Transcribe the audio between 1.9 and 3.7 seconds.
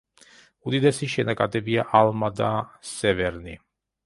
ალმა და სევერნი.